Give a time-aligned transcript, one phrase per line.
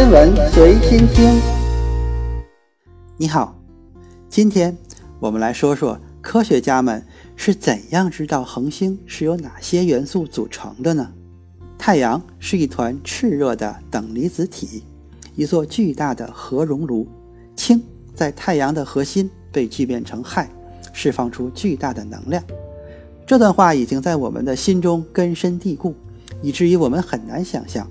[0.00, 1.38] 天文随心听。
[3.18, 3.54] 你好，
[4.30, 4.74] 今天
[5.18, 7.04] 我们来说说科学家们
[7.36, 11.12] 是怎样知道恒星是由哪些元素组成的呢？
[11.76, 14.84] 太阳是一团炽热的等离子体，
[15.36, 17.06] 一座巨大的核熔炉。
[17.54, 17.82] 氢
[18.14, 20.46] 在太阳的核心被聚变成氦，
[20.94, 22.42] 释放出巨大的能量。
[23.26, 25.94] 这段话已经在我们的心中根深蒂固，
[26.40, 27.86] 以至于我们很难想象，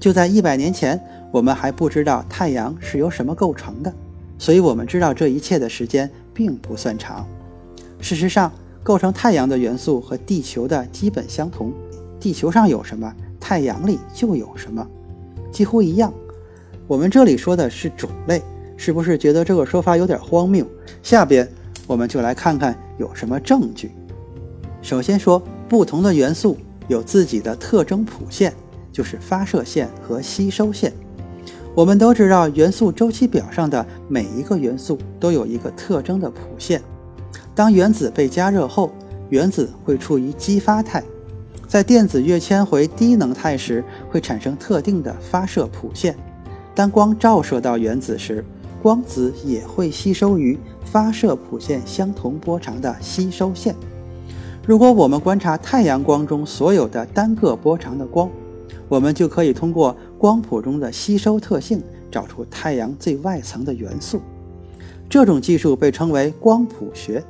[0.00, 0.98] 就在一百年前，
[1.32, 3.92] 我们还不知道太阳是由什么构成的，
[4.38, 7.26] 所以我们知道这一切的时间并不算长。
[8.00, 8.50] 事实上，
[8.82, 11.72] 构成太阳的元素和地球的基本相同，
[12.18, 14.86] 地球上有什么，太阳里就有什么，
[15.52, 16.12] 几乎一样。
[16.88, 18.42] 我们这里说的是种类，
[18.76, 20.66] 是不是觉得这个说法有点荒谬？
[21.02, 21.48] 下边
[21.86, 23.92] 我们就来看看有什么证据。
[24.82, 26.56] 首先说，不同的元素
[26.88, 28.52] 有自己的特征谱线，
[28.90, 30.92] 就是发射线和吸收线。
[31.72, 36.82] 我们都知道，元素周期表上的每一个元素都有一个特征的谱线。
[37.54, 38.90] 当原子被加热后，
[39.28, 41.02] 原子会处于激发态，
[41.68, 46.16] 在电子跃迁回低能态时，会产生特定的发射谱线。
[46.74, 48.44] 当光照射到原子时，
[48.82, 53.76] 光子也会吸收于发射谱线相同波长的吸收线。
[54.66, 58.28] 如果我们观察太阳光中所有的单个波长的光，
[58.88, 64.20] 我们就可以通过光谱中的吸收特性找出太阳最外层的元素。
[65.08, 67.22] 这种技术被称为光谱学，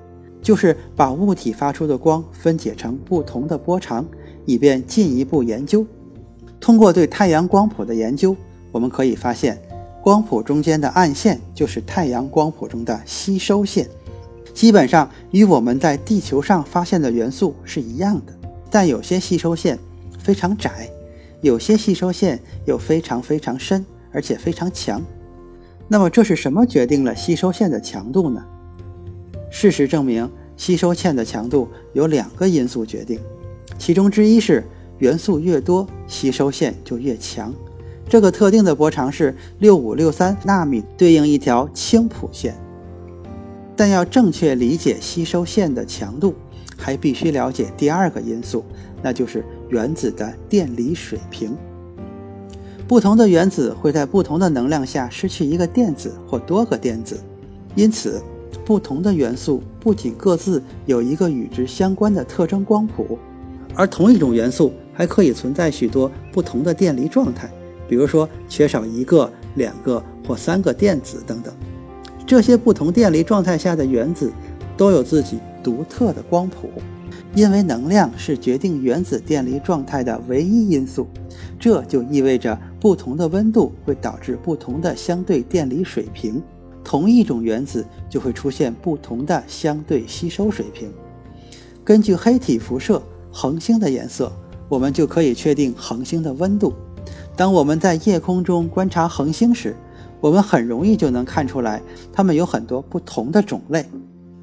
[0.42, 4.06] 就是把物体发出的光分解成不同的波长，
[4.44, 5.86] 以便进一步研究。
[6.60, 8.36] 通过对太阳光谱的研究，
[8.70, 9.58] 我们可以发现，
[10.02, 13.88] 光谱中间的暗线就是太阳光谱中的吸收线。
[14.52, 18.32] 基本上与我们在地球上发现的元素是一样的，
[18.70, 19.78] 但有些吸收线
[20.18, 20.90] 非常窄，
[21.40, 25.02] 有些吸收线又非常非常深，而且非常强。
[25.88, 28.44] 那么这是什么决定了吸收线的强度呢？
[29.50, 33.18] 事实证明，吸收线的强度由两个因素决定，
[33.78, 34.64] 其中之一是
[34.98, 37.52] 元素越多，吸收线就越强。
[38.08, 42.54] 这个特定的波长是六五六三纳米，对应一条氢谱线。
[43.74, 46.34] 但要正确理解吸收线的强度，
[46.76, 48.64] 还必须了解第二个因素，
[49.02, 51.56] 那就是原子的电离水平。
[52.86, 57.18] 不同的原子会在不同的能量下失去一个电子或多个电子，
[57.76, 58.20] 因此，
[58.64, 63.16] 不同的元素不仅各自有一个与之相关的特征光谱，
[63.74, 67.48] 而同一种元素还可以存在许多不同的电离状态，
[67.88, 71.54] 比如说缺少一个、两个或三个电子等等。
[72.26, 74.32] 这些不同电离状态下的原子
[74.76, 76.68] 都有自己独特的光谱，
[77.34, 81.06] 因为能量是决定原子电离状态的唯一因素，
[81.58, 86.42] 这就意味着不同的温度会导致不同的相对电离水平，
[86.82, 90.90] 同一种原子就会出现不同的相对吸收水平。
[91.84, 94.30] 根据黑体辐射恒星的颜色，
[94.68, 96.72] 我们就可以确定恒星的温度。
[97.36, 99.74] 当我们在夜空中观察恒星时，
[100.20, 101.80] 我们很容易就能看出来，
[102.12, 103.84] 它们有很多不同的种类。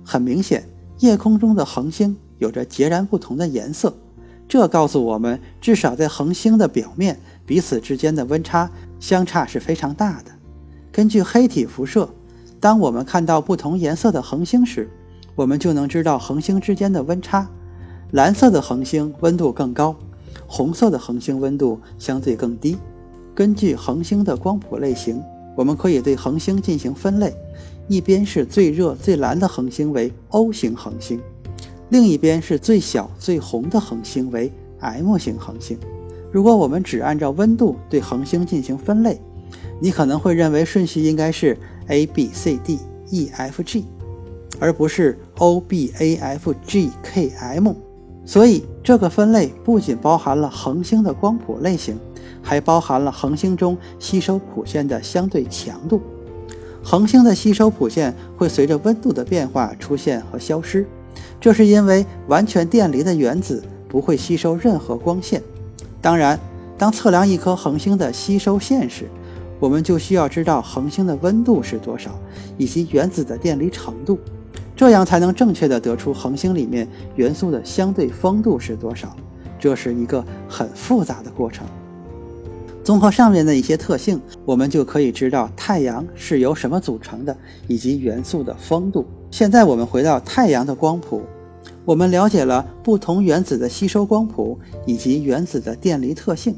[0.03, 0.67] 很明显，
[1.00, 3.93] 夜空中的恒星有着截然不同的颜色，
[4.47, 10.31] 这告诉我们，至少在恒星的表面，彼此之间的温差相差是非常大的。
[10.91, 12.09] 根据黑体辐射，
[12.59, 14.89] 当我们看到不同颜色的恒星时，
[15.35, 17.47] 我们就能知道恒星之间的温差。
[18.11, 19.95] 蓝色的恒星温度更高，
[20.47, 22.77] 红色的恒星温度相对更低。
[23.35, 25.21] 根据恒星的光谱类型。
[25.55, 27.33] 我们可以对恒星进行分类，
[27.87, 31.19] 一边是最热最蓝的恒星为 O 型恒星，
[31.89, 35.77] 另一边是最小最红的恒星为 M 型恒星。
[36.31, 39.19] 如果我们只按照温度对恒星进行分类，
[39.79, 43.85] 你可能会认为顺序应该是 A B C D E F G，
[44.59, 47.73] 而不是 O B A F G K M。
[48.25, 51.97] 所以这个分类不仅包含了恒星的光谱类型。
[52.39, 56.01] 还包含了恒星中吸收谱线的相对强度。
[56.81, 60.88] 恒星的吸收谱线会随着温度的变化出现和消失，
[61.39, 65.42] 这是因为完全电离的原子不会吸收任何光线。
[66.01, 66.39] 当然，
[66.78, 69.06] 当测量一颗恒星的吸收线时，
[69.60, 72.12] 我们就需要知道恒星的温度是多少，
[72.57, 74.19] 以及原子的电离程度，
[74.75, 79.16] 这样才能正确的得出恒星里面元素的相对丰度是多少。
[79.60, 81.66] 这是一个很复杂的过程。
[82.84, 87.36] 综合上面的一些特性，我们就可以知道太阳是由什么组成的，
[87.68, 89.06] 以及元素的丰度。
[89.29, 91.21] 现在我们回到太阳的光谱，
[91.85, 96.56] 我们了解了不同原子的吸收光谱以及原子的电离特性。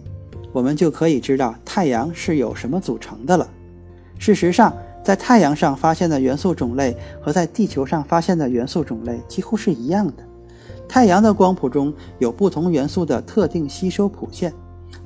[0.52, 3.48] 我们就可以知道太阳是由什么组成的了。
[4.18, 10.14] 事实上，在太阳上发现的元素种类和在地球上发现的元素种类几乎是一样的。
[10.88, 14.52] 太阳的光谱中有不同元素的特定吸收谱线，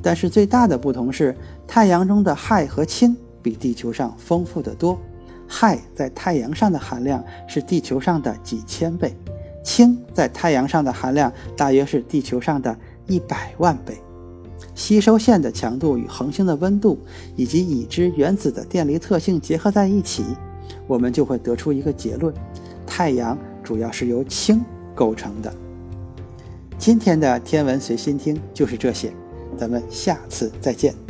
[0.01, 1.35] 但是最大的不同是，
[1.67, 4.97] 太阳中的氦和氢比地球上丰富得多。
[5.53, 9.15] 氦在太阳上的含量是地球上的几千倍，
[9.63, 13.95] 氢在太阳上的含量大约是地球上的一百万倍。
[14.73, 16.97] 吸收线的强度与恒星的温度
[17.35, 20.25] 以及已知原子的电离特性结合在一起，
[20.87, 22.33] 我们就会得出一个结论：
[22.87, 24.59] 太阳主要是由氢
[24.95, 25.53] 构成的。
[26.79, 29.13] 今天的天文随心听就是这些，
[29.55, 31.02] 咱们下次再见。